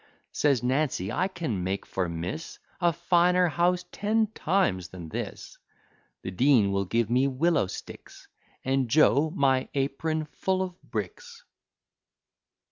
Says 0.31 0.63
Nancy, 0.63 1.11
I 1.11 1.27
can 1.27 1.63
make 1.63 1.85
for 1.85 2.09
miss 2.09 2.57
A 2.79 2.91
finer 2.91 3.49
house 3.49 3.85
ten 3.91 4.25
times 4.33 4.87
than 4.87 5.09
this; 5.09 5.59
The 6.23 6.31
dean 6.31 6.71
will 6.71 6.85
give 6.85 7.07
me 7.11 7.27
willow 7.27 7.67
sticks, 7.67 8.27
And 8.65 8.89
Joe 8.89 9.29
my 9.35 9.69
apron 9.75 10.25
full 10.25 10.63
of 10.63 10.81
bricks. 10.81 11.43